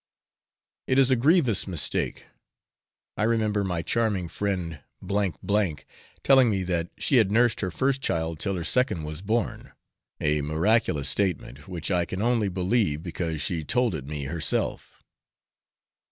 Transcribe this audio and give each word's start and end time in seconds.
It 0.87 0.97
is 0.97 1.11
a 1.11 1.15
grievous 1.15 1.67
mistake. 1.67 2.25
I 3.17 3.21
remember 3.21 3.63
my 3.63 3.83
charming 3.83 4.29
friend 4.29 4.79
F 5.07 5.37
D 5.45 5.75
telling 6.23 6.49
me 6.49 6.63
that 6.63 6.89
she 6.97 7.17
had 7.17 7.31
nursed 7.31 7.61
her 7.61 7.69
first 7.69 8.01
child 8.01 8.39
till 8.39 8.55
her 8.55 8.63
second 8.63 9.03
was 9.03 9.21
born 9.21 9.73
a 10.19 10.41
miraculous 10.41 11.07
statement, 11.07 11.67
which 11.67 11.91
I 11.91 12.05
can 12.05 12.19
only 12.19 12.49
believe 12.49 13.03
because 13.03 13.43
she 13.43 13.63
told 13.63 13.93
it 13.93 14.07
me 14.07 14.23
herself. 14.23 15.03